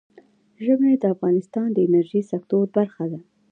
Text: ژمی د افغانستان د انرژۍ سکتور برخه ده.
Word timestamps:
ژمی 0.63 0.93
د 0.99 1.03
افغانستان 1.15 1.67
د 1.73 1.77
انرژۍ 1.87 2.21
سکتور 2.31 2.63
برخه 2.75 3.03
ده. 3.11 3.19